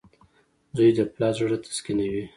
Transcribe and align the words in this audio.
•زوی 0.75 0.89
د 0.97 0.99
پلار 1.13 1.33
زړۀ 1.39 1.57
تسکینوي. 1.63 2.23